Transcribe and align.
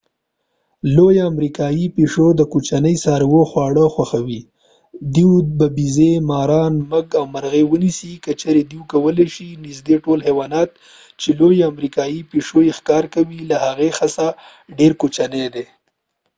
لويه 0.95 1.23
امريكايى 1.31 1.85
پيشو 1.95 2.27
د 2.35 2.41
کوچني 2.53 2.95
څارویو 3.03 3.43
خواړه 3.51 3.85
خوښوي.دوی 3.95 5.43
به 5.57 5.67
بیزې، 5.77 6.11
ماران، 6.29 6.73
موږک 6.89 7.09
او 7.19 7.25
مرغۍ 7.33 7.63
ونیسي 7.67 8.13
که 8.23 8.31
چیرې 8.41 8.61
دوی 8.71 8.83
کولی 8.91 9.27
شي.نږدې 9.35 9.95
ټول 10.03 10.19
حيوانات 10.27 10.69
چې 11.21 11.29
لویه 11.39 11.65
امریکایي 11.73 12.21
پیشو 12.31 12.57
یې 12.67 12.71
ښکار 12.77 13.03
کوي 13.15 13.39
له 13.49 13.57
هغې 13.65 13.89
څخه 13.99 14.25
ډیر 14.77 14.91
کوچني 15.01 15.45
دي 15.53 15.65